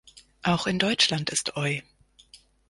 [0.41, 1.83] Auch in Deutschland ist Oi!